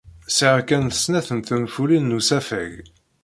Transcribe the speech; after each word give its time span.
Sɛiɣ 0.31 0.59
kan 0.67 0.85
snat 0.93 1.29
n 1.37 1.39
tenfulin 1.47 2.09
n 2.13 2.17
usafag. 2.17 2.73